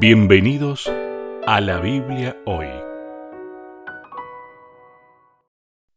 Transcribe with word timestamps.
Bienvenidos 0.00 0.90
a 1.46 1.60
la 1.60 1.78
Biblia 1.78 2.36
hoy. 2.46 2.66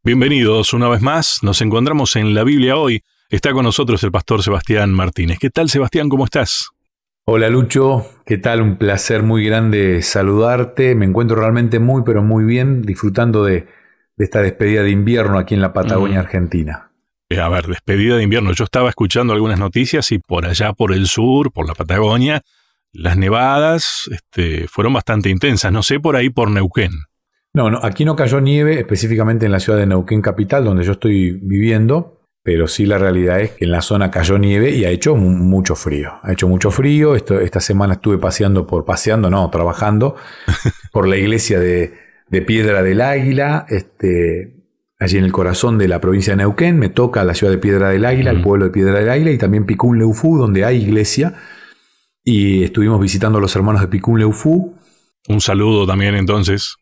Bienvenidos 0.04 0.72
una 0.74 0.88
vez 0.88 1.02
más, 1.02 1.40
nos 1.42 1.62
encontramos 1.62 2.16
en 2.16 2.36
la 2.36 2.44
Biblia 2.44 2.78
hoy. 2.78 3.02
Está 3.30 3.54
con 3.54 3.64
nosotros 3.64 4.04
el 4.04 4.12
pastor 4.12 4.44
Sebastián 4.44 4.94
Martínez. 4.94 5.40
¿Qué 5.40 5.50
tal 5.50 5.70
Sebastián? 5.70 6.10
¿Cómo 6.10 6.26
estás? 6.26 6.70
Hola 7.26 7.50
Lucho, 7.50 8.06
¿qué 8.24 8.38
tal? 8.38 8.62
Un 8.62 8.78
placer 8.78 9.24
muy 9.24 9.44
grande 9.44 10.04
saludarte. 10.04 10.94
Me 10.94 11.06
encuentro 11.06 11.36
realmente 11.36 11.80
muy, 11.80 12.04
pero 12.06 12.22
muy 12.22 12.46
bien 12.46 12.84
disfrutando 12.84 13.44
de, 13.44 13.68
esta 14.18 14.44
despedida 14.44 14.84
de 14.84 14.92
invierno 14.92 15.40
aquí 15.40 15.56
en 15.56 15.62
la 15.62 15.74
Patagonia, 15.74 16.20
Argentina. 16.20 16.92
Eh, 17.30 17.40
a 17.40 17.50
ver, 17.50 17.66
despedida 17.66 18.16
de 18.16 18.24
invierno. 18.24 18.54
Yo 18.54 18.64
estaba 18.64 18.90
escuchando 18.90 19.34
algunas 19.34 19.60
noticias 19.60 20.12
y 20.12 20.20
por 20.20 20.46
allá, 20.46 20.74
por 20.74 20.94
el 20.94 21.08
sur, 21.08 21.52
por 21.52 21.68
la 21.68 21.74
Patagonia, 21.74 22.44
las 22.98 23.18
nevadas 23.18 24.10
este, 24.12 24.68
fueron 24.68 24.94
bastante 24.94 25.30
intensas. 25.30 25.72
No 25.72 25.84
sé 25.84 26.00
por 26.00 26.16
ahí 26.16 26.30
por 26.30 26.50
Neuquén. 26.52 26.92
No, 27.54 27.72
no, 27.72 27.80
aquí 27.82 28.06
no 28.06 28.16
cayó 28.16 28.42
nieve, 28.42 28.80
específicamente 28.80 29.46
en 29.46 29.52
la 29.52 29.60
ciudad 29.60 29.80
de 29.80 29.88
Neuquén 29.88 30.22
Capital, 30.22 30.66
donde 30.66 30.84
yo 30.84 30.94
estoy 30.94 31.32
viviendo 31.32 32.18
pero 32.48 32.66
sí 32.70 32.86
la 32.86 32.98
realidad 32.98 33.42
es 33.42 33.52
que 33.52 33.66
en 33.66 33.72
la 33.72 33.82
zona 33.82 34.10
cayó 34.10 34.38
nieve 34.38 34.72
y 34.72 34.86
ha 34.86 34.90
hecho 34.90 35.18
mucho 35.18 35.76
frío. 35.76 36.14
Ha 36.22 36.32
hecho 36.32 36.48
mucho 36.48 36.72
frío. 36.72 37.14
esta 37.14 37.60
semana 37.60 37.96
estuve 37.96 38.20
paseando 38.20 38.66
por, 38.66 38.86
paseando, 38.86 39.30
no, 39.30 39.50
trabajando 39.50 40.16
por 40.94 41.10
la 41.10 41.18
iglesia 41.18 41.60
de, 41.60 41.92
Piedra 42.46 42.84
del 42.84 43.02
Águila, 43.02 43.66
este, 43.68 44.54
allí 44.98 45.18
en 45.18 45.26
el 45.26 45.34
corazón 45.34 45.78
de 45.78 45.90
la 45.90 46.00
provincia 46.00 46.32
de 46.32 46.38
Neuquén. 46.38 46.80
Me 46.80 46.88
toca 46.88 47.26
la 47.26 47.34
ciudad 47.34 47.52
de 47.52 47.58
Piedra 47.58 47.90
del 47.90 48.06
Águila, 48.06 48.32
el 48.32 48.42
pueblo 48.42 48.64
de 48.64 48.72
Piedra 48.72 48.98
del 48.98 49.10
Águila 49.10 49.32
y 49.32 49.38
también 49.38 49.66
Picún 49.66 49.98
Leufú, 49.98 50.38
donde 50.38 50.64
hay 50.64 50.82
iglesia. 50.82 51.34
Y 52.30 52.66
estuvimos 52.66 53.00
visitando 53.00 53.38
a 53.38 53.42
los 53.42 53.56
hermanos 53.56 53.80
de 53.80 53.88
Picún 53.88 54.20
Leufú. 54.20 54.76
Un 55.30 55.40
saludo 55.40 55.88
también 55.88 56.14
entonces. 56.14 56.76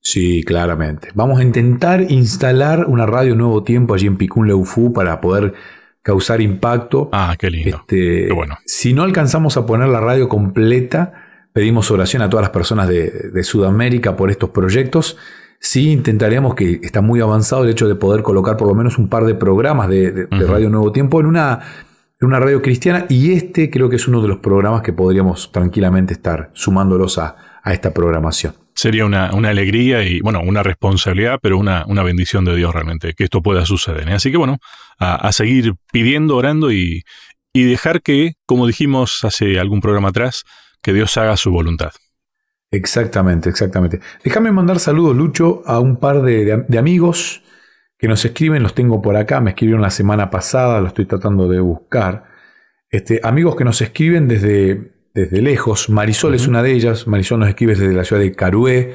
Sí, 0.00 0.44
claramente. 0.44 1.08
Vamos 1.12 1.40
a 1.40 1.42
intentar 1.42 2.12
instalar 2.12 2.86
una 2.86 3.04
radio 3.04 3.34
Nuevo 3.34 3.64
Tiempo 3.64 3.94
allí 3.94 4.06
en 4.06 4.16
Picún 4.16 4.46
Leufú 4.46 4.92
para 4.92 5.20
poder 5.20 5.54
causar 6.02 6.40
impacto. 6.40 7.08
Ah, 7.10 7.34
qué 7.36 7.50
lindo. 7.50 7.78
Este, 7.78 8.28
qué 8.28 8.32
bueno. 8.32 8.58
Si 8.64 8.92
no 8.92 9.02
alcanzamos 9.02 9.56
a 9.56 9.66
poner 9.66 9.88
la 9.88 9.98
radio 9.98 10.28
completa, 10.28 11.48
pedimos 11.52 11.90
oración 11.90 12.22
a 12.22 12.30
todas 12.30 12.44
las 12.44 12.52
personas 12.52 12.86
de, 12.86 13.42
Sudamérica 13.42 14.14
por 14.14 14.30
estos 14.30 14.50
proyectos. 14.50 15.16
Sí, 15.58 15.90
intentaremos, 15.90 16.54
que 16.54 16.78
está 16.80 17.00
muy 17.00 17.20
avanzado 17.20 17.64
el 17.64 17.70
hecho 17.70 17.88
de 17.88 17.96
poder 17.96 18.22
colocar 18.22 18.56
por 18.56 18.68
lo 18.68 18.74
menos 18.76 18.98
un 18.98 19.08
par 19.08 19.24
de 19.24 19.34
programas 19.34 19.88
de, 19.88 20.28
Radio 20.30 20.70
Nuevo 20.70 20.92
Tiempo 20.92 21.18
en 21.18 21.26
una, 21.26 21.58
en 22.22 22.28
una 22.28 22.38
radio 22.38 22.62
cristiana 22.62 23.04
y 23.08 23.32
este 23.32 23.68
creo 23.68 23.90
que 23.90 23.96
es 23.96 24.06
uno 24.06 24.22
de 24.22 24.28
los 24.28 24.38
programas 24.38 24.82
que 24.82 24.92
podríamos 24.92 25.50
tranquilamente 25.50 26.14
estar 26.14 26.50
sumándolos 26.54 27.18
a, 27.18 27.36
a 27.62 27.72
esta 27.72 27.92
programación 27.92 28.54
sería 28.74 29.04
una, 29.04 29.28
alegría 29.28 30.02
y, 30.02 30.20
bueno, 30.20 30.40
una 30.40 30.62
responsabilidad, 30.62 31.38
pero 31.42 31.58
una, 31.58 31.84
una, 31.86 32.02
bendición 32.02 32.44
de 32.44 32.56
Dios 32.56 32.72
realmente, 32.72 33.12
que 33.12 33.24
esto 33.24 33.42
pueda 33.42 33.66
suceder. 33.66 34.08
¿eh? 34.08 34.14
Así 34.14 34.30
que, 34.30 34.38
bueno, 34.38 34.58
a, 34.98 35.30
seguir 35.32 35.74
pidiendo, 35.92 36.36
orando 36.36 36.72
y, 36.72 37.02
y, 37.52 37.64
dejar 37.64 38.00
que, 38.00 38.32
como 38.46 38.66
dijimos 38.66 39.24
hace 39.24 39.60
algún 39.60 39.82
programa 39.82 40.08
atrás, 40.08 40.44
que 40.80 40.94
Dios 40.94 41.16
haga 41.18 41.36
su 41.36 41.50
voluntad. 41.50 41.92
Exactamente, 42.70 43.50
exactamente. 43.50 44.00
Déjame 44.24 44.50
mandar 44.50 44.80
saludos, 44.80 45.14
Lucho, 45.14 45.62
a 45.66 45.78
un 45.78 45.98
par 45.98 46.22
de, 46.22 46.64
de 46.66 46.78
amigos 46.78 47.42
que 48.02 48.08
nos 48.08 48.22
escriben, 48.22 48.62
los 48.62 48.74
tengo 48.74 49.00
por 49.00 49.16
acá, 49.16 49.40
me 49.40 49.50
escribieron 49.50 49.80
la 49.80 49.88
semana 49.88 50.28
pasada, 50.28 50.82
lo 50.82 50.88
estoy 50.88 51.06
tratando 51.06 51.48
de 51.48 51.60
buscar. 51.60 52.24
Este, 52.90 53.20
amigos 53.22 53.56
que 53.56 53.64
nos 53.64 53.80
escriben 53.80 54.28
desde 54.28 54.92
desde 55.14 55.42
lejos. 55.42 55.90
Marisol 55.90 56.34
es 56.34 56.46
una 56.46 56.62
de 56.62 56.72
ellas. 56.72 57.06
Marisol 57.06 57.40
nos 57.40 57.48
escribe 57.48 57.74
desde 57.74 57.92
la 57.92 58.04
ciudad 58.04 58.22
de 58.22 58.32
Carué. 58.32 58.94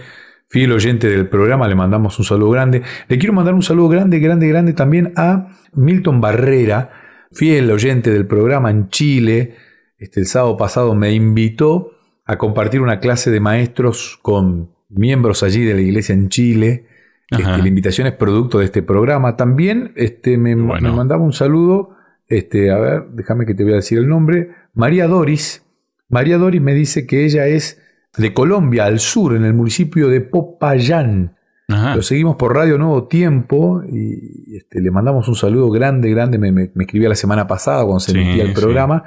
Fiel 0.49 0.71
oyente 0.71 1.09
del 1.09 1.27
programa, 1.27 1.67
le 1.67 1.75
mandamos 1.75 2.17
un 2.19 2.25
saludo 2.25 2.51
grande. 2.51 2.81
Le 3.07 3.17
quiero 3.17 3.33
mandar 3.33 3.53
un 3.53 3.63
saludo 3.63 3.89
grande, 3.89 4.19
grande, 4.19 4.47
grande 4.47 4.73
también 4.73 5.11
a 5.17 5.49
Milton 5.73 6.21
Barrera, 6.21 6.91
fiel 7.33 7.69
oyente 7.69 8.11
del 8.11 8.25
programa 8.27 8.71
en 8.71 8.87
Chile. 8.87 9.55
Este, 9.97 10.21
el 10.21 10.25
sábado 10.25 10.55
pasado 10.55 10.95
me 10.95 11.11
invitó 11.11 11.91
a 12.25 12.37
compartir 12.37 12.81
una 12.81 13.01
clase 13.01 13.29
de 13.29 13.41
maestros 13.41 14.19
con 14.21 14.71
miembros 14.89 15.43
allí 15.43 15.65
de 15.65 15.73
la 15.73 15.81
iglesia 15.81 16.13
en 16.13 16.29
Chile. 16.29 16.85
Este, 17.29 17.43
la 17.43 17.67
invitación 17.67 18.07
es 18.07 18.13
producto 18.13 18.59
de 18.59 18.65
este 18.65 18.81
programa. 18.81 19.35
También 19.35 19.91
este, 19.95 20.37
me, 20.37 20.55
me 20.55 20.91
mandaba 20.91 21.21
un 21.23 21.33
saludo, 21.33 21.95
este, 22.27 22.71
a 22.71 22.77
ver, 22.77 23.07
déjame 23.11 23.45
que 23.45 23.53
te 23.53 23.63
voy 23.63 23.73
a 23.73 23.77
decir 23.77 23.97
el 23.97 24.07
nombre, 24.07 24.51
María 24.73 25.07
Doris, 25.07 25.63
María 26.09 26.37
Doris 26.37 26.61
me 26.61 26.73
dice 26.73 27.05
que 27.05 27.25
ella 27.25 27.47
es 27.47 27.81
de 28.17 28.33
Colombia, 28.33 28.85
al 28.85 28.99
sur, 28.99 29.35
en 29.35 29.43
el 29.43 29.53
municipio 29.53 30.09
de 30.09 30.21
Popayán. 30.21 31.35
Lo 31.67 32.01
seguimos 32.01 32.37
por 32.37 32.55
Radio 32.55 32.77
Nuevo 32.77 33.09
Tiempo 33.09 33.83
y 33.83 34.55
este, 34.55 34.79
le 34.79 34.89
mandamos 34.89 35.27
un 35.27 35.35
saludo 35.35 35.69
grande, 35.69 36.09
grande. 36.11 36.37
Me, 36.37 36.49
me, 36.53 36.71
escribía 36.79 37.09
la 37.09 37.15
semana 37.15 37.45
pasada 37.45 37.83
cuando 37.83 37.99
se 37.99 38.13
emitía 38.13 38.43
el 38.43 38.53
programa. 38.53 39.03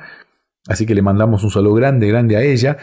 Así 0.69 0.85
que 0.85 0.95
le 0.95 1.01
mandamos 1.01 1.43
un 1.43 1.51
saludo 1.51 1.73
grande, 1.73 2.07
grande 2.07 2.37
a 2.37 2.43
ella. 2.43 2.77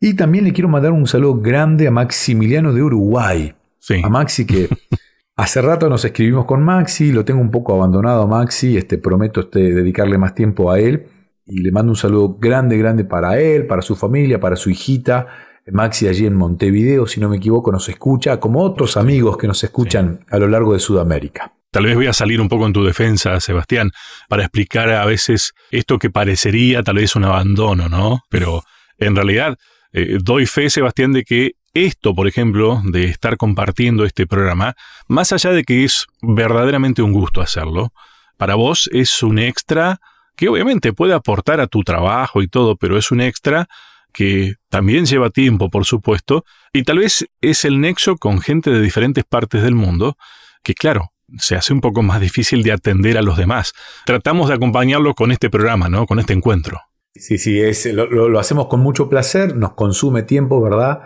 Y 0.00 0.14
también 0.14 0.44
le 0.44 0.52
quiero 0.52 0.68
mandar 0.68 0.92
un 0.92 1.08
saludo 1.08 1.40
grande 1.40 1.88
a 1.88 1.90
Maximiliano 1.90 2.72
de 2.72 2.82
Uruguay. 2.82 3.54
A 4.02 4.08
Maxi 4.08 4.46
que 4.46 4.68
hace 5.36 5.60
rato 5.62 5.88
nos 5.88 6.04
escribimos 6.04 6.44
con 6.44 6.62
Maxi, 6.62 7.12
lo 7.12 7.24
tengo 7.24 7.40
un 7.40 7.50
poco 7.50 7.74
abandonado 7.74 8.22
a 8.22 8.26
Maxi, 8.26 8.76
este, 8.76 8.98
prometo 8.98 9.40
este, 9.40 9.74
dedicarle 9.74 10.18
más 10.18 10.34
tiempo 10.34 10.70
a 10.70 10.78
él 10.78 11.06
y 11.46 11.60
le 11.60 11.70
mando 11.72 11.92
un 11.92 11.96
saludo 11.96 12.36
grande, 12.38 12.78
grande 12.78 13.04
para 13.04 13.38
él, 13.40 13.66
para 13.66 13.82
su 13.82 13.96
familia, 13.96 14.40
para 14.40 14.56
su 14.56 14.70
hijita. 14.70 15.26
Maxi 15.70 16.08
allí 16.08 16.26
en 16.26 16.34
Montevideo, 16.34 17.06
si 17.06 17.20
no 17.20 17.28
me 17.28 17.36
equivoco, 17.36 17.72
nos 17.72 17.88
escucha, 17.88 18.38
como 18.38 18.62
otros 18.62 18.96
amigos 18.96 19.36
que 19.36 19.46
nos 19.46 19.62
escuchan 19.64 20.24
a 20.30 20.38
lo 20.38 20.48
largo 20.48 20.72
de 20.72 20.78
Sudamérica. 20.78 21.52
Tal 21.70 21.86
vez 21.86 21.96
voy 21.96 22.06
a 22.06 22.12
salir 22.12 22.40
un 22.40 22.48
poco 22.48 22.66
en 22.66 22.72
tu 22.72 22.84
defensa, 22.84 23.40
Sebastián, 23.40 23.90
para 24.28 24.42
explicar 24.42 24.90
a 24.90 25.04
veces 25.06 25.54
esto 25.70 25.98
que 25.98 26.10
parecería 26.10 26.82
tal 26.82 26.96
vez 26.96 27.16
un 27.16 27.24
abandono, 27.24 27.88
¿no? 27.88 28.20
Pero 28.28 28.62
en 28.98 29.16
realidad 29.16 29.56
eh, 29.92 30.18
doy 30.22 30.46
fe, 30.46 30.70
Sebastián, 30.70 31.12
de 31.12 31.24
que 31.24 31.52
esto, 31.74 32.14
por 32.14 32.26
ejemplo, 32.26 32.80
de 32.84 33.04
estar 33.04 33.36
compartiendo 33.36 34.04
este 34.04 34.26
programa, 34.26 34.76
más 35.08 35.32
allá 35.32 35.50
de 35.50 35.64
que 35.64 35.84
es 35.84 36.06
verdaderamente 36.22 37.02
un 37.02 37.12
gusto 37.12 37.40
hacerlo, 37.40 37.92
para 38.36 38.54
vos 38.54 38.88
es 38.92 39.22
un 39.22 39.38
extra 39.38 40.00
que 40.36 40.48
obviamente 40.48 40.92
puede 40.92 41.14
aportar 41.14 41.60
a 41.60 41.66
tu 41.66 41.82
trabajo 41.82 42.42
y 42.42 42.48
todo, 42.48 42.76
pero 42.76 42.96
es 42.96 43.10
un 43.10 43.20
extra 43.20 43.68
que 44.12 44.54
también 44.68 45.06
lleva 45.06 45.30
tiempo, 45.30 45.70
por 45.70 45.84
supuesto, 45.84 46.44
y 46.72 46.84
tal 46.84 46.98
vez 46.98 47.26
es 47.40 47.64
el 47.64 47.80
nexo 47.80 48.16
con 48.16 48.40
gente 48.40 48.70
de 48.70 48.80
diferentes 48.80 49.24
partes 49.24 49.62
del 49.62 49.74
mundo, 49.74 50.16
que 50.62 50.74
claro, 50.74 51.12
se 51.38 51.56
hace 51.56 51.72
un 51.72 51.80
poco 51.80 52.02
más 52.02 52.20
difícil 52.20 52.62
de 52.62 52.72
atender 52.72 53.18
a 53.18 53.22
los 53.22 53.36
demás. 53.36 53.72
Tratamos 54.06 54.48
de 54.48 54.54
acompañarlo 54.54 55.14
con 55.14 55.32
este 55.32 55.50
programa, 55.50 55.88
¿no? 55.88 56.06
Con 56.06 56.20
este 56.20 56.32
encuentro. 56.32 56.80
Sí, 57.14 57.38
sí, 57.38 57.60
es, 57.60 57.86
lo, 57.86 58.38
hacemos 58.38 58.66
con 58.66 58.80
mucho 58.80 59.08
placer, 59.08 59.54
nos 59.56 59.74
consume 59.74 60.22
tiempo, 60.22 60.60
¿verdad? 60.60 61.02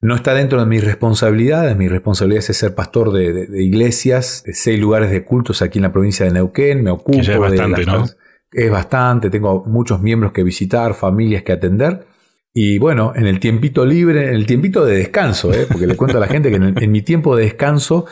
No 0.00 0.14
está 0.14 0.34
dentro 0.34 0.60
de 0.60 0.66
mis 0.66 0.84
responsabilidades. 0.84 1.76
Mi 1.76 1.88
responsabilidad 1.88 2.44
es 2.48 2.56
ser 2.56 2.74
pastor 2.74 3.12
de, 3.12 3.48
iglesias, 3.62 4.42
de 4.44 4.52
seis 4.52 4.78
lugares 4.78 5.10
de 5.10 5.24
cultos 5.24 5.62
aquí 5.62 5.78
en 5.78 5.84
la 5.84 5.92
provincia 5.92 6.26
de 6.26 6.32
Neuquén. 6.32 6.82
Me 6.82 6.90
ocupo 6.90 7.18
bastante, 7.40 7.86
¿no? 7.86 8.04
es 8.52 8.70
bastante, 8.70 9.28
tengo 9.30 9.64
muchos 9.66 10.00
miembros 10.00 10.32
que 10.32 10.42
visitar, 10.42 10.94
familias 10.94 11.42
que 11.42 11.52
atender. 11.52 12.06
Y 12.54 12.78
bueno, 12.78 13.12
en 13.14 13.26
el 13.26 13.38
tiempito 13.38 13.84
libre, 13.84 14.28
en 14.28 14.34
el 14.34 14.46
tiempito 14.46 14.84
de 14.84 14.96
descanso, 14.96 15.52
¿eh? 15.52 15.66
porque 15.70 15.86
le 15.86 15.94
cuento 15.94 16.16
a 16.16 16.20
la 16.20 16.26
gente 16.26 16.48
que 16.48 16.56
en, 16.56 16.90
mi 16.90 17.02
tiempo 17.02 17.36
de 17.36 17.44
descanso 17.44 18.06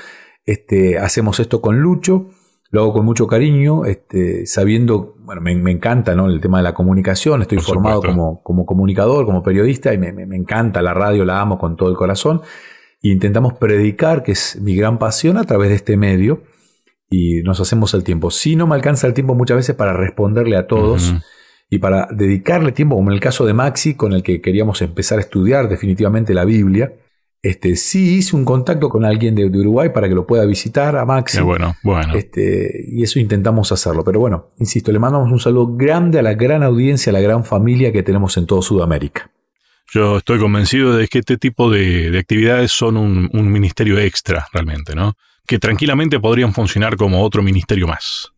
este, 0.45 0.99
hacemos 0.99 1.41
esto 1.41 1.63
con 1.63 1.81
Lucho, 1.81 2.29
lo 2.75 2.81
hago 2.81 2.93
con 2.95 3.05
mucho 3.05 3.29
cariño, 3.29 3.85
este, 3.85 4.47
sabiendo, 4.47 5.15
bueno, 5.21 5.41
me, 5.41 5.53
encanta 5.71 6.17
¿no? 6.17 6.27
el 6.27 6.41
tema 6.41 6.59
de 6.59 6.65
la 6.65 6.75
comunicación, 6.75 7.41
estoy 7.41 7.59
formado 7.59 8.03
como, 8.03 8.43
como, 8.43 8.67
comunicador, 8.67 9.27
como 9.27 9.45
periodista 9.45 9.95
y 9.95 9.99
me, 9.99 10.11
me, 10.11 10.35
encanta 10.35 10.83
la 10.83 10.93
radio, 10.93 11.25
la 11.25 11.41
amo 11.41 11.57
con 11.57 11.77
todo 11.77 11.89
el 11.89 11.95
corazón. 11.95 12.43
E 13.01 13.11
intentamos 13.11 13.55
predicar, 13.55 14.25
que 14.25 14.33
es 14.33 14.61
mi 14.61 14.75
gran 14.75 14.99
pasión, 14.99 15.37
a 15.37 15.45
través 15.45 15.69
de 15.69 15.77
este 15.77 15.97
medio 15.97 16.43
y 17.09 17.43
nos 17.45 17.61
hacemos 17.61 17.95
el 17.95 18.03
tiempo. 18.03 18.33
Si 18.33 18.57
no 18.57 18.67
me 18.67 18.75
alcanza 18.75 19.07
el 19.07 19.15
tiempo 19.15 19.37
muchas 19.37 19.59
veces 19.59 19.77
para 19.77 19.93
responderle 19.93 20.57
a 20.57 20.67
todos 20.67 21.15
y 21.71 21.79
para 21.79 22.09
dedicarle 22.11 22.73
tiempo, 22.73 22.97
como 22.97 23.11
en 23.11 23.15
el 23.15 23.21
caso 23.21 23.47
de 23.47 23.55
Maxi, 23.55 23.95
con 23.95 24.15
el 24.15 24.25
que 24.25 24.41
queríamos 24.41 24.83
empezar 24.83 25.19
a 25.19 25.21
estudiar 25.21 25.69
definitivamente 25.69 26.35
la 26.35 26.45
Biblia, 26.45 26.93
este, 27.45 27.77
sí 27.77 28.17
hice 28.17 28.35
un 28.35 28.45
contacto 28.45 28.89
con 28.89 29.05
alguien 29.05 29.35
de, 29.35 29.47
Uruguay 29.47 29.91
para 29.91 30.09
que 30.09 30.15
lo 30.15 30.27
pueda 30.27 30.45
visitar 30.45 30.97
a 30.97 31.05
Maxi. 31.05 31.41
bueno, 31.41 31.77
bueno. 31.83 32.15
Este, 32.15 32.87
y 32.89 33.03
eso 33.03 33.19
intentamos 33.19 33.71
hacerlo. 33.71 34.03
Pero 34.05 34.19
bueno, 34.21 34.49
insisto, 34.59 34.91
le 34.91 34.99
mandamos 34.99 35.31
un 35.31 35.39
saludo 35.39 35.77
grande 35.77 36.19
a 36.19 36.23
la 36.23 36.35
gran 36.35 36.63
audiencia, 36.63 37.11
a 37.11 37.13
la 37.13 37.21
gran 37.21 37.45
familia 37.45 37.93
que 37.93 38.03
tenemos 38.03 38.37
en 38.37 38.47
toda 38.47 38.63
Sudamérica. 38.63 39.31
Yo 39.93 40.19
estoy 40.19 40.41
convencido 40.41 40.97
de 40.97 41.07
que 41.07 41.21
este 41.21 41.37
tipo 41.37 41.71
de, 41.71 42.17
actividades 42.19 42.73
son 42.73 42.97
un, 42.97 43.31
un 43.33 43.53
ministerio 43.53 43.99
extra 43.99 44.47
realmente, 44.53 44.95
¿no? 44.95 45.15
que 45.47 45.59
tranquilamente 45.59 46.19
podrían 46.21 46.53
funcionar 46.53 46.97
como 46.97 47.23
otro 47.23 47.43
ministerio 47.43 47.87
más. 47.87 48.33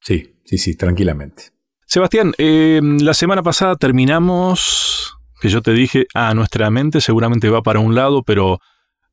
Sí, 0.00 0.34
sí, 0.44 0.58
sí, 0.58 0.76
tranquilamente. 0.76 1.50
Sebastián, 1.86 2.32
eh, 2.38 2.80
la 2.82 3.14
semana 3.14 3.42
pasada 3.42 3.76
terminamos 3.76 5.15
que 5.46 5.52
yo 5.52 5.62
te 5.62 5.72
dije, 5.74 6.08
ah, 6.12 6.34
nuestra 6.34 6.70
mente 6.70 7.00
seguramente 7.00 7.48
va 7.50 7.62
para 7.62 7.78
un 7.78 7.94
lado, 7.94 8.24
pero 8.24 8.58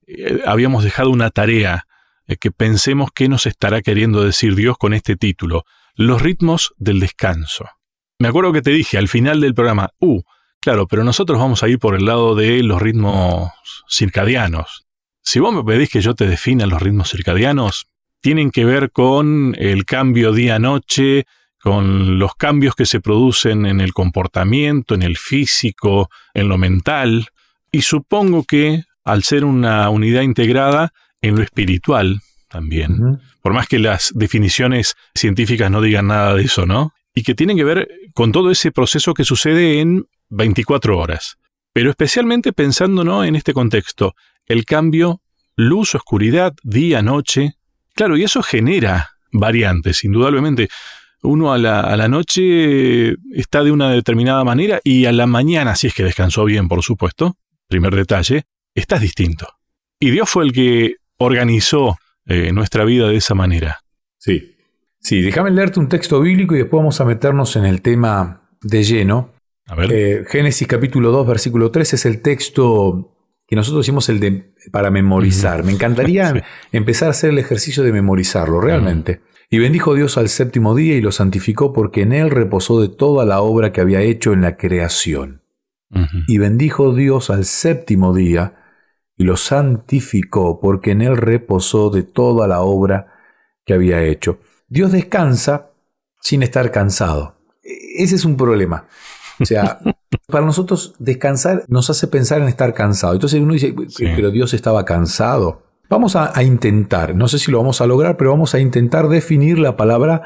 eh, 0.08 0.42
habíamos 0.48 0.84
dejado 0.84 1.12
una 1.12 1.30
tarea 1.30 1.86
eh, 2.26 2.38
que 2.38 2.50
pensemos 2.50 3.12
qué 3.14 3.30
nos 3.30 3.46
estará 3.46 3.84
queriendo 3.84 4.24
decir 4.24 4.56
Dios 4.56 4.80
con 4.80 4.96
este 4.96 5.16
título, 5.16 5.64
los 5.94 6.24
ritmos 6.24 6.74
del 6.78 7.00
descanso. 7.00 7.70
Me 8.18 8.30
acuerdo 8.30 8.52
que 8.52 8.64
te 8.64 8.72
dije 8.72 8.98
al 8.98 9.10
final 9.10 9.42
del 9.42 9.54
programa, 9.54 9.92
uh, 10.00 10.22
claro, 10.60 10.88
pero 10.88 11.04
nosotros 11.04 11.38
vamos 11.38 11.62
a 11.62 11.70
ir 11.70 11.78
por 11.78 11.94
el 11.94 12.06
lado 12.06 12.34
de 12.34 12.64
los 12.64 12.82
ritmos 12.82 13.52
circadianos. 13.88 14.88
Si 15.22 15.40
vos 15.40 15.54
me 15.54 15.64
pedís 15.64 15.92
que 15.92 16.02
yo 16.02 16.16
te 16.16 16.26
defina 16.26 16.66
los 16.66 16.82
ritmos 16.82 17.12
circadianos, 17.12 17.86
tienen 18.22 18.50
que 18.50 18.66
ver 18.66 18.92
con 18.92 19.54
el 19.60 19.86
cambio 19.86 20.32
día-noche, 20.32 21.26
con 21.64 22.20
los 22.20 22.36
cambios 22.36 22.76
que 22.76 22.86
se 22.86 23.00
producen 23.00 23.66
en 23.66 23.80
el 23.80 23.94
comportamiento, 23.94 24.96
en 24.96 25.02
el 25.02 25.18
físico, 25.18 26.10
en 26.34 26.50
lo 26.50 26.58
mental, 26.58 27.28
y 27.72 27.82
supongo 27.82 28.44
que 28.44 28.84
al 29.04 29.24
ser 29.24 29.46
una 29.46 29.90
unidad 29.90 30.22
integrada, 30.22 30.94
en 31.22 31.38
lo 31.38 31.42
espiritual 31.42 32.20
también, 32.50 33.20
por 33.42 33.54
más 33.54 33.68
que 33.68 33.80
las 33.80 34.12
definiciones 34.14 34.96
científicas 35.16 35.72
no 35.72 35.82
digan 35.82 36.08
nada 36.08 36.36
de 36.36 36.44
eso, 36.44 36.66
¿no? 36.66 36.94
Y 37.16 37.24
que 37.24 37.34
tienen 37.34 37.56
que 37.56 37.64
ver 37.64 37.90
con 38.14 38.32
todo 38.32 38.52
ese 38.52 38.72
proceso 38.72 39.14
que 39.14 39.24
sucede 39.24 39.80
en 39.80 40.06
24 40.30 40.98
horas. 40.98 41.38
Pero 41.72 41.90
especialmente 41.90 42.54
pensando 42.54 43.04
¿no? 43.04 43.24
en 43.24 43.36
este 43.36 43.54
contexto, 43.54 44.16
el 44.46 44.66
cambio 44.66 45.22
luz, 45.56 45.96
oscuridad, 45.96 46.54
día, 46.64 47.02
noche. 47.02 47.54
Claro, 47.96 48.18
y 48.18 48.24
eso 48.24 48.44
genera 48.44 49.12
variantes, 49.32 50.04
indudablemente. 50.04 50.70
Uno 51.24 51.54
a 51.54 51.58
la, 51.58 51.80
a 51.80 51.96
la 51.98 52.08
noche 52.08 53.16
está 53.34 53.64
de 53.64 53.72
una 53.72 53.90
determinada 53.92 54.44
manera 54.44 54.80
y 54.84 55.06
a 55.06 55.12
la 55.12 55.26
mañana, 55.26 55.76
si 55.76 55.88
es 55.88 55.94
que 55.94 56.04
descansó 56.04 56.46
bien, 56.46 56.68
por 56.68 56.84
supuesto, 56.84 57.38
primer 57.68 57.96
detalle, 57.96 58.44
estás 58.76 59.02
distinto. 59.02 59.48
Y 60.00 60.12
Dios 60.12 60.30
fue 60.30 60.44
el 60.44 60.52
que 60.52 60.98
organizó 61.18 61.98
eh, 62.26 62.52
nuestra 62.52 62.84
vida 62.84 63.08
de 63.08 63.16
esa 63.16 63.36
manera. 63.36 63.80
Sí. 64.18 64.56
Sí, 65.00 65.22
déjame 65.22 65.52
leerte 65.52 65.80
un 65.80 65.90
texto 65.90 66.22
bíblico 66.22 66.56
y 66.56 66.60
después 66.60 66.80
vamos 66.80 67.02
a 67.02 67.06
meternos 67.06 67.56
en 67.56 67.66
el 67.66 67.82
tema 67.82 68.50
de 68.62 68.84
lleno. 68.84 69.34
A 69.68 69.76
ver. 69.76 69.92
Eh, 69.92 70.26
Génesis 70.28 70.68
capítulo 70.68 71.12
2, 71.12 71.28
versículo 71.28 71.72
3 71.72 71.94
es 71.94 72.06
el 72.06 72.22
texto 72.22 73.14
que 73.46 73.56
nosotros 73.56 73.86
decimos 73.86 74.08
el 74.10 74.20
de 74.20 74.54
para 74.72 74.90
memorizar. 74.92 75.64
Me 75.64 75.74
encantaría 75.74 76.44
empezar 76.72 77.10
a 77.10 77.12
hacer 77.12 77.32
el 77.32 77.40
ejercicio 77.40 77.84
de 77.84 77.92
memorizarlo, 77.92 78.62
realmente. 78.62 79.22
Y 79.54 79.60
bendijo 79.60 79.94
Dios 79.94 80.18
al 80.18 80.30
séptimo 80.30 80.74
día 80.74 80.96
y 80.96 81.02
lo 81.02 81.12
santificó 81.12 81.74
porque 81.74 82.02
en 82.02 82.12
él 82.12 82.32
reposó 82.32 82.82
de 82.82 82.90
toda 82.90 83.24
la 83.24 83.42
obra 83.42 83.72
que 83.72 83.82
había 83.82 84.02
hecho 84.02 84.34
en 84.34 84.42
la 84.42 84.58
creación. 84.58 85.44
Y 86.28 86.40
bendijo 86.40 86.96
Dios 86.96 87.30
al 87.30 87.46
séptimo 87.46 88.16
día 88.16 88.56
y 89.16 89.26
lo 89.26 89.38
santificó 89.38 90.60
porque 90.60 90.90
en 90.90 91.04
él 91.04 91.18
reposó 91.18 91.92
de 91.92 92.02
toda 92.02 92.48
la 92.48 92.62
obra 92.62 93.14
que 93.64 93.76
había 93.76 94.02
hecho. 94.02 94.40
Dios 94.70 94.92
descansa 94.92 95.70
sin 96.20 96.42
estar 96.42 96.72
cansado. 96.72 97.36
E-, 97.64 98.02
ese 98.04 98.16
es 98.16 98.26
un 98.26 98.36
problema. 98.36 98.88
O 99.40 99.46
sea, 99.46 99.78
para 100.30 100.48
nosotros 100.48 100.96
descansar 100.98 101.64
nos 101.68 101.92
hace 101.92 102.08
pensar 102.08 102.42
en 102.42 102.48
estar 102.48 102.74
cansado. 102.74 103.14
Entonces 103.14 103.40
uno 103.40 103.54
dice, 103.54 103.72
pero 104.16 104.32
Dios 104.32 104.56
estaba 104.56 104.84
cansado. 104.84 105.62
Vamos 105.94 106.16
a, 106.16 106.42
intentar, 106.42 107.14
no 107.14 107.28
sé 107.28 107.38
si 107.38 107.52
lo 107.52 107.60
vamos 107.60 107.80
a 107.80 107.86
lograr, 107.86 108.18
pero 108.18 108.32
vamos 108.32 108.56
a 108.56 108.60
intentar 108.60 109.10
definir 109.10 109.60
la 109.60 109.78
palabra 109.78 110.24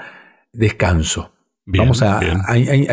descanso. 0.54 1.34
vamos 1.66 2.02
a, 2.02 2.22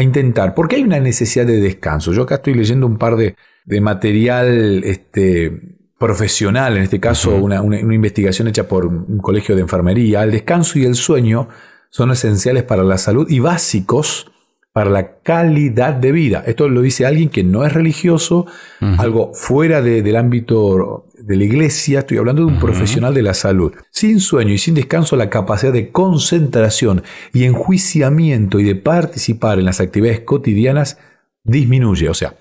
intentar, 0.02 0.54
porque 0.56 0.74
hay 0.74 0.82
una 0.82 0.98
necesidad 0.98 1.46
de 1.46 1.60
descanso. 1.60 2.12
Yo 2.12 2.22
acá 2.22 2.34
estoy 2.34 2.54
leyendo 2.54 2.88
un 2.88 2.98
par 2.98 3.14
de, 3.14 3.36
de 3.64 3.80
material 3.80 4.82
este, 4.82 5.78
profesional, 6.00 6.76
en 6.76 6.82
este 6.82 6.98
caso 6.98 7.36
una, 7.36 7.62
investigación 7.64 8.48
hecha 8.48 8.66
por 8.66 8.86
un 8.86 9.18
colegio 9.18 9.54
de 9.54 9.60
enfermería, 9.60 10.24
el 10.24 10.32
descanso 10.32 10.76
y 10.80 10.84
el 10.84 10.96
sueño 10.96 11.48
son 11.90 12.10
esenciales 12.10 12.64
para 12.64 12.82
la 12.82 12.98
salud 12.98 13.30
y 13.30 13.38
básicos 13.38 14.32
para 14.72 14.90
la 14.90 15.20
calidad 15.20 15.94
de 15.94 16.10
vida. 16.10 16.42
Esto 16.44 16.68
lo 16.68 16.82
dice 16.82 17.06
alguien 17.06 17.28
que 17.28 17.44
no 17.44 17.64
es 17.64 17.72
religioso, 17.72 18.46
algo 18.80 19.32
fuera 19.32 19.80
del 19.80 20.16
ámbito 20.16 21.06
de 21.26 21.36
la 21.36 21.44
iglesia, 21.44 22.00
estoy 22.00 22.18
hablando 22.18 22.44
de 22.44 22.52
un 22.52 22.60
profesional 22.60 23.14
de 23.14 23.22
la 23.22 23.32
salud. 23.32 23.72
Sin 23.90 24.20
sueño 24.20 24.52
y 24.52 24.58
sin 24.58 24.74
descanso, 24.74 25.16
la 25.16 25.30
capacidad 25.30 25.72
de 25.72 25.90
concentración 25.90 27.02
y 27.32 27.44
enjuiciamiento 27.44 28.60
y 28.60 28.64
de 28.64 28.74
participar 28.74 29.58
en 29.58 29.64
las 29.64 29.80
actividades 29.80 30.20
cotidianas 30.20 30.98
disminuye. 31.42 32.10
O 32.10 32.14
sea, 32.14 32.36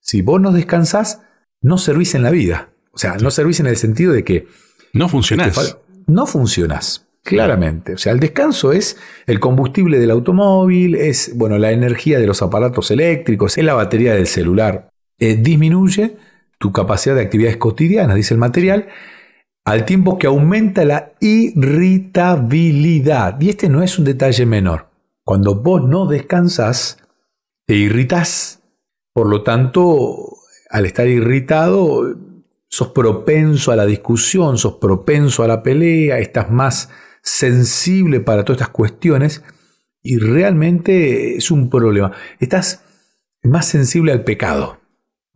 si 0.00 0.22
vos 0.22 0.40
no 0.40 0.52
descansás, 0.52 1.22
no 1.60 1.76
servís 1.76 2.14
en 2.14 2.22
la 2.22 2.30
vida. 2.30 2.68
O 2.92 2.98
sea, 2.98 3.16
no 3.16 3.32
servís 3.32 3.58
en 3.58 3.66
el 3.66 3.76
sentido 3.76 4.12
de 4.12 4.22
que... 4.22 4.46
No 4.92 5.08
funcionás. 5.08 5.78
No 6.06 6.26
funcionás, 6.26 7.08
claramente. 7.24 7.94
O 7.94 7.98
sea, 7.98 8.12
el 8.12 8.20
descanso 8.20 8.72
es 8.72 8.96
el 9.26 9.40
combustible 9.40 9.98
del 9.98 10.10
automóvil, 10.12 10.94
es 10.94 11.32
bueno, 11.34 11.58
la 11.58 11.72
energía 11.72 12.20
de 12.20 12.28
los 12.28 12.42
aparatos 12.42 12.92
eléctricos, 12.92 13.58
es 13.58 13.64
la 13.64 13.74
batería 13.74 14.14
del 14.14 14.28
celular. 14.28 14.88
Eh, 15.18 15.36
disminuye 15.36 16.16
tu 16.60 16.72
capacidad 16.72 17.14
de 17.14 17.22
actividades 17.22 17.56
cotidianas, 17.56 18.16
dice 18.16 18.34
el 18.34 18.40
material, 18.40 18.88
al 19.64 19.86
tiempo 19.86 20.18
que 20.18 20.26
aumenta 20.26 20.84
la 20.84 21.14
irritabilidad. 21.20 23.40
Y 23.40 23.48
este 23.48 23.70
no 23.70 23.82
es 23.82 23.98
un 23.98 24.04
detalle 24.04 24.44
menor. 24.44 24.90
Cuando 25.24 25.54
vos 25.54 25.82
no 25.82 26.04
descansas, 26.06 26.98
te 27.66 27.76
irritas. 27.76 28.60
Por 29.14 29.28
lo 29.28 29.42
tanto, 29.42 30.36
al 30.68 30.84
estar 30.84 31.08
irritado, 31.08 32.14
sos 32.68 32.88
propenso 32.88 33.72
a 33.72 33.76
la 33.76 33.86
discusión, 33.86 34.58
sos 34.58 34.74
propenso 34.74 35.42
a 35.42 35.48
la 35.48 35.62
pelea, 35.62 36.18
estás 36.18 36.50
más 36.50 36.90
sensible 37.22 38.20
para 38.20 38.44
todas 38.44 38.60
estas 38.60 38.74
cuestiones 38.74 39.42
y 40.02 40.18
realmente 40.18 41.36
es 41.36 41.50
un 41.50 41.70
problema. 41.70 42.12
Estás 42.38 42.84
más 43.42 43.64
sensible 43.66 44.12
al 44.12 44.24
pecado. 44.24 44.79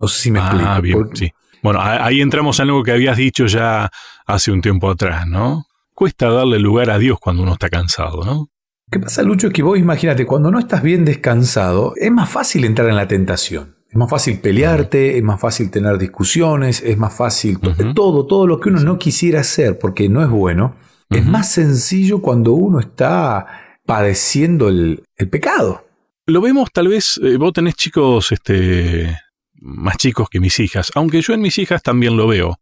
No 0.04 0.08
sé 0.08 0.22
si 0.22 0.30
me 0.30 0.40
ah, 0.40 0.80
Bien, 0.82 1.08
sí. 1.14 1.32
Bueno, 1.62 1.80
ahí 1.80 2.20
entramos 2.20 2.60
en 2.60 2.68
algo 2.68 2.82
que 2.82 2.92
habías 2.92 3.16
dicho 3.16 3.46
ya 3.46 3.90
hace 4.26 4.52
un 4.52 4.60
tiempo 4.60 4.90
atrás, 4.90 5.26
¿no? 5.26 5.64
Cuesta 5.94 6.28
darle 6.28 6.58
lugar 6.58 6.90
a 6.90 6.98
Dios 6.98 7.18
cuando 7.18 7.42
uno 7.42 7.54
está 7.54 7.70
cansado, 7.70 8.22
¿no? 8.22 8.50
¿Qué 8.90 9.00
pasa, 9.00 9.22
Lucho? 9.22 9.48
Que 9.48 9.62
vos 9.62 9.78
imagínate, 9.78 10.26
cuando 10.26 10.50
no 10.50 10.58
estás 10.58 10.82
bien 10.82 11.06
descansado, 11.06 11.94
es 11.96 12.10
más 12.10 12.28
fácil 12.28 12.66
entrar 12.66 12.90
en 12.90 12.96
la 12.96 13.08
tentación. 13.08 13.76
Es 13.88 13.96
más 13.96 14.10
fácil 14.10 14.40
pelearte, 14.40 15.16
es 15.16 15.22
más 15.22 15.40
fácil 15.40 15.70
tener 15.70 15.96
discusiones, 15.96 16.82
es 16.82 16.98
más 16.98 17.16
fácil 17.16 17.58
todo, 17.94 18.26
todo 18.26 18.46
lo 18.46 18.60
que 18.60 18.68
uno 18.68 18.80
no 18.80 18.98
quisiera 18.98 19.40
hacer 19.40 19.78
porque 19.78 20.10
no 20.10 20.22
es 20.22 20.28
bueno. 20.28 20.76
Es 21.08 21.24
más 21.24 21.50
sencillo 21.50 22.20
cuando 22.20 22.52
uno 22.52 22.78
está 22.78 23.78
padeciendo 23.86 24.68
el, 24.68 25.02
pecado. 25.30 25.86
Lo 26.26 26.40
vemos 26.40 26.70
tal 26.72 26.88
vez, 26.88 27.18
eh, 27.22 27.36
vos 27.38 27.52
tenés 27.52 27.74
chicos 27.74 28.32
este, 28.32 29.16
más 29.64 29.96
chicos 29.96 30.28
que 30.30 30.40
mis 30.40 30.60
hijas, 30.60 30.92
aunque 30.94 31.20
yo 31.22 31.34
en 31.34 31.40
mis 31.40 31.58
hijas 31.58 31.82
también 31.82 32.16
lo 32.16 32.26
veo 32.26 32.58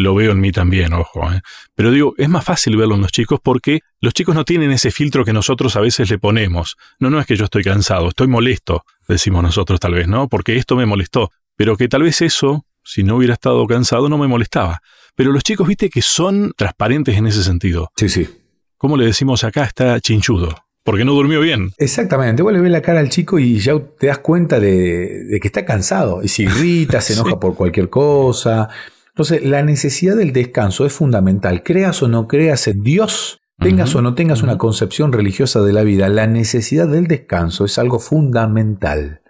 lo 0.00 0.14
veo 0.14 0.32
en 0.32 0.40
mí 0.40 0.52
también, 0.52 0.92
ojo. 0.92 1.30
¿eh? 1.32 1.40
Pero 1.74 1.90
digo, 1.90 2.14
es 2.16 2.28
más 2.28 2.44
fácil 2.44 2.76
verlo 2.76 2.94
en 2.94 3.02
los 3.02 3.12
chicos 3.12 3.40
porque 3.42 3.80
los 4.00 4.14
chicos 4.14 4.34
no 4.34 4.44
tienen 4.44 4.70
ese 4.70 4.90
filtro 4.90 5.24
que 5.24 5.32
nosotros 5.32 5.76
a 5.76 5.80
veces 5.80 6.10
le 6.10 6.18
ponemos. 6.18 6.76
No, 6.98 7.10
no 7.10 7.20
es 7.20 7.26
que 7.26 7.36
yo 7.36 7.44
estoy 7.44 7.62
cansado, 7.62 8.08
estoy 8.08 8.28
molesto, 8.28 8.84
decimos 9.08 9.42
nosotros 9.42 9.80
tal 9.80 9.94
vez, 9.94 10.08
¿no? 10.08 10.28
Porque 10.28 10.56
esto 10.56 10.76
me 10.76 10.86
molestó. 10.86 11.30
Pero 11.56 11.76
que 11.76 11.88
tal 11.88 12.02
vez 12.02 12.22
eso, 12.22 12.64
si 12.82 13.02
no 13.02 13.16
hubiera 13.16 13.34
estado 13.34 13.66
cansado, 13.66 14.08
no 14.08 14.18
me 14.18 14.28
molestaba. 14.28 14.80
Pero 15.14 15.32
los 15.32 15.42
chicos, 15.42 15.68
viste 15.68 15.90
que 15.90 16.02
son 16.02 16.52
transparentes 16.56 17.16
en 17.16 17.26
ese 17.26 17.42
sentido. 17.42 17.90
Sí, 17.96 18.08
sí. 18.08 18.28
¿Cómo 18.76 18.96
le 18.96 19.04
decimos 19.04 19.44
acá? 19.44 19.64
Está 19.64 20.00
chinchudo. 20.00 20.69
Porque 20.84 21.04
no 21.04 21.12
durmió 21.12 21.40
bien. 21.40 21.72
Exactamente. 21.76 22.42
Vos 22.42 22.52
le 22.52 22.60
ves 22.60 22.72
la 22.72 22.80
cara 22.80 23.00
al 23.00 23.10
chico 23.10 23.38
y 23.38 23.58
ya 23.58 23.78
te 23.98 24.06
das 24.06 24.18
cuenta 24.18 24.58
de, 24.58 25.38
que 25.40 25.48
está 25.48 25.64
cansado. 25.64 26.22
Y 26.22 26.28
se 26.28 26.44
irrita, 26.44 27.00
se 27.00 27.12
enoja 27.20 27.38
por 27.38 27.54
cualquier 27.54 27.90
cosa. 27.90 28.68
Entonces, 29.08 29.44
la 29.44 29.62
necesidad 29.62 30.16
del 30.16 30.32
descanso 30.32 30.86
es 30.86 30.92
fundamental. 30.92 31.62
Creas 31.62 32.02
o 32.02 32.08
no 32.08 32.26
creas 32.26 32.66
en 32.68 32.82
Dios, 32.82 33.40
tengas 33.58 33.94
o 33.94 34.02
no 34.02 34.14
tengas 34.14 34.42
una 34.42 34.56
concepción 34.56 35.12
religiosa 35.12 35.60
de 35.60 35.72
la 35.72 35.82
vida, 35.82 36.08
la 36.08 36.26
necesidad 36.26 36.88
del 36.88 37.06
descanso 37.06 37.66
es 37.66 37.78
algo 37.78 37.98
fundamental. 37.98 39.20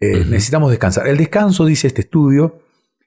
Eh, 0.00 0.24
necesitamos 0.28 0.70
descansar. 0.70 1.06
El 1.06 1.18
descanso, 1.18 1.66
dice 1.66 1.86
este 1.86 2.00
estudio, 2.00 2.62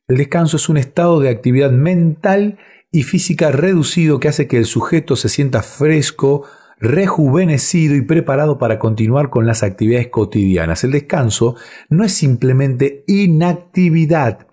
el 0.08 0.18
descanso 0.18 0.58
es 0.58 0.70
un 0.70 0.78
estado 0.78 1.20
de 1.20 1.30
actividad 1.30 1.72
mental 1.72 2.60
y 2.92 3.04
física 3.04 3.52
reducido 3.52 4.20
que 4.20 4.28
hace 4.28 4.48
que 4.48 4.58
el 4.58 4.66
sujeto 4.66 5.16
se 5.16 5.28
sienta 5.28 5.64
fresco, 5.64 6.46
rejuvenecido 6.84 7.96
y 7.96 8.02
preparado 8.02 8.58
para 8.58 8.78
continuar 8.78 9.30
con 9.30 9.48
las 9.48 9.64
actividades 9.64 10.10
cotidianas. 10.10 10.84
El 10.84 10.92
descanso 10.92 11.56
no 11.90 12.04
es 12.04 12.12
simplemente 12.12 13.06
inactividad. 13.08 14.48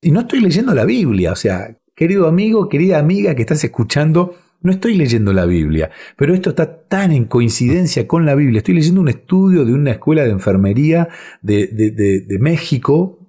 Y 0.00 0.12
no 0.12 0.20
estoy 0.20 0.40
leyendo 0.40 0.74
la 0.74 0.86
Biblia, 0.86 1.32
o 1.32 1.36
sea, 1.36 1.76
querido 1.94 2.26
amigo, 2.26 2.70
querida 2.70 2.98
amiga 2.98 3.34
que 3.34 3.42
estás 3.42 3.62
escuchando 3.62 4.34
no 4.62 4.72
estoy 4.72 4.94
leyendo 4.94 5.32
la 5.32 5.44
Biblia, 5.44 5.90
pero 6.16 6.34
esto 6.34 6.50
está 6.50 6.80
tan 6.88 7.12
en 7.12 7.26
coincidencia 7.26 8.08
con 8.08 8.24
la 8.26 8.34
Biblia. 8.34 8.58
Estoy 8.58 8.74
leyendo 8.74 9.00
un 9.00 9.08
estudio 9.08 9.64
de 9.64 9.72
una 9.72 9.92
escuela 9.92 10.24
de 10.24 10.30
enfermería 10.30 11.08
de, 11.42 11.66
de, 11.68 12.38
México. 12.40 13.25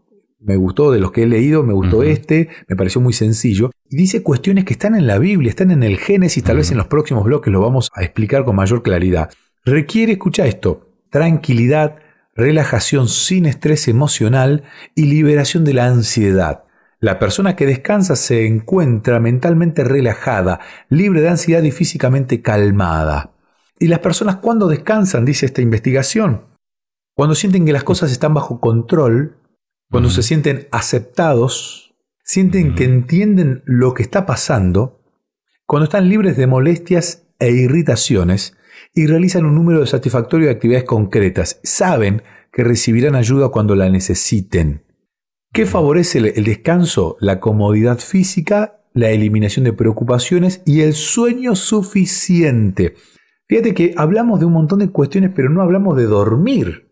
Me 0.48 0.56
gustó 0.56 0.92
de 0.92 1.00
los 1.02 1.12
que 1.12 1.24
he 1.24 1.28
leído, 1.28 1.62
me 1.62 1.74
gustó 1.74 2.04
este, 2.04 2.48
me 2.70 2.78
pareció 2.78 3.02
muy 3.02 3.12
sencillo. 3.12 3.70
Y 3.90 3.98
dice 3.98 4.24
cuestiones 4.24 4.64
que 4.64 4.72
están 4.72 4.96
en 4.96 5.06
la 5.06 5.20
Biblia, 5.20 5.50
están 5.50 5.72
en 5.72 5.84
el 5.84 5.98
Génesis, 5.98 6.42
tal 6.42 6.56
vez 6.56 6.72
en 6.72 6.78
los 6.78 6.88
próximos 6.88 7.26
bloques 7.26 7.52
lo 7.52 7.60
vamos 7.60 7.92
a 7.94 8.02
explicar 8.02 8.46
con 8.46 8.56
mayor 8.56 8.82
claridad. 8.82 9.30
Requiere, 9.66 10.14
escucha 10.14 10.46
esto, 10.46 10.94
tranquilidad, 11.10 11.98
relajación 12.34 13.10
sin 13.10 13.46
estrés 13.46 13.90
emocional 13.90 14.64
y 14.96 15.08
liberación 15.08 15.66
de 15.66 15.74
la 15.74 15.88
ansiedad. 15.88 16.64
La 17.02 17.20
persona 17.20 17.58
que 17.58 17.66
descansa 17.66 18.16
se 18.16 18.48
encuentra 18.48 19.20
mentalmente 19.20 19.84
relajada, 19.84 20.62
libre 20.88 21.20
de 21.20 21.28
ansiedad 21.28 21.64
y 21.64 21.72
físicamente 21.72 22.42
calmada. 22.42 23.34
Y 23.80 23.88
las 23.88 24.00
personas 24.00 24.38
cuando 24.38 24.70
descansan, 24.70 25.26
dice 25.26 25.46
esta 25.46 25.62
investigación, 25.62 26.46
cuando 27.16 27.36
sienten 27.36 27.66
que 27.66 27.74
las 27.74 27.84
cosas 27.84 28.14
están 28.14 28.34
bajo 28.34 28.62
control, 28.62 29.36
cuando 29.90 30.10
se 30.10 30.24
sienten 30.24 30.68
aceptados, 30.72 31.96
sienten 32.24 32.76
que 32.76 32.84
entienden 32.84 33.64
lo 33.66 33.94
que 33.94 34.04
está 34.04 34.26
pasando, 34.26 35.02
cuando 35.66 35.86
están 35.86 36.10
libres 36.10 36.38
de 36.38 36.48
molestias 36.48 37.28
e 37.40 37.52
irritaciones, 37.52 38.58
y 38.94 39.08
realizan 39.08 39.46
un 39.46 39.56
número 39.56 39.86
satisfactorio 39.86 40.48
de 40.48 40.54
actividades 40.54 40.86
concretas. 40.86 41.60
Saben 41.64 42.22
que 42.52 42.64
recibirán 42.64 43.16
ayuda 43.16 43.50
cuando 43.50 43.76
la 43.76 43.90
necesiten. 43.90 44.84
¿Qué 45.54 45.66
favorece 45.66 46.20
el 46.20 46.44
descanso? 46.44 47.18
La 47.20 47.40
comodidad 47.40 48.00
física, 48.00 48.82
la 48.94 49.12
eliminación 49.12 49.66
de 49.66 49.74
preocupaciones 49.74 50.62
y 50.66 50.82
el 50.82 50.94
sueño 50.94 51.56
suficiente. 51.56 52.96
Fíjate 53.48 53.74
que 53.74 53.94
hablamos 53.96 54.40
de 54.40 54.46
un 54.46 54.54
montón 54.54 54.80
de 54.80 54.90
cuestiones, 54.90 55.32
pero 55.34 55.50
no 55.50 55.62
hablamos 55.62 55.96
de 55.96 56.06
dormir. 56.06 56.90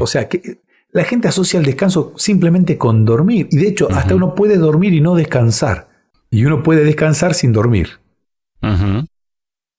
O 0.00 0.06
sea, 0.06 0.28
que 0.28 0.62
la 0.94 1.04
gente 1.04 1.26
asocia 1.26 1.58
el 1.58 1.66
descanso 1.66 2.14
simplemente 2.16 2.78
con 2.78 3.04
dormir. 3.04 3.48
Y 3.50 3.56
de 3.56 3.66
hecho, 3.66 3.88
hasta 3.90 4.14
uno 4.14 4.36
puede 4.36 4.56
dormir 4.58 4.94
y 4.94 5.00
no 5.00 5.16
descansar. 5.16 5.88
Y 6.30 6.44
uno 6.44 6.62
puede 6.62 6.84
descansar 6.84 7.34
sin 7.34 7.52
dormir. 7.52 7.98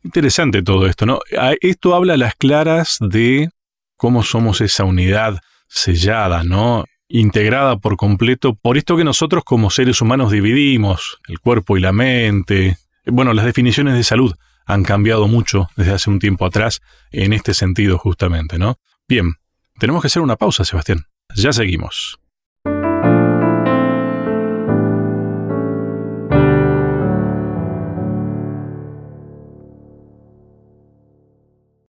Interesante 0.03 0.61
todo 0.61 0.85
esto, 0.87 1.05
¿no? 1.05 1.21
Esto 1.61 1.95
habla 1.95 2.15
a 2.15 2.17
las 2.17 2.35
claras 2.35 2.97
de 2.99 3.49
cómo 3.95 4.23
somos 4.23 4.59
esa 4.59 4.83
unidad 4.83 5.39
sellada, 5.69 6.43
¿no? 6.43 6.83
Integrada 7.07 7.77
por 7.77 7.95
completo 7.95 8.53
por 8.53 8.77
esto 8.77 8.97
que 8.97 9.05
nosotros 9.05 9.45
como 9.45 9.69
seres 9.69 10.01
humanos 10.01 10.31
dividimos, 10.31 11.19
el 11.29 11.39
cuerpo 11.39 11.77
y 11.77 11.79
la 11.79 11.93
mente. 11.93 12.77
Bueno, 13.05 13.33
las 13.33 13.45
definiciones 13.45 13.93
de 13.95 14.03
salud 14.03 14.35
han 14.65 14.83
cambiado 14.83 15.29
mucho 15.29 15.69
desde 15.77 15.93
hace 15.93 16.09
un 16.09 16.19
tiempo 16.19 16.45
atrás 16.45 16.81
en 17.11 17.31
este 17.31 17.53
sentido 17.53 17.97
justamente, 17.97 18.59
¿no? 18.59 18.79
Bien, 19.07 19.35
tenemos 19.79 20.01
que 20.01 20.07
hacer 20.07 20.21
una 20.21 20.35
pausa, 20.35 20.63
Sebastián. 20.65 21.05
Ya 21.35 21.51
seguimos. 21.53 22.19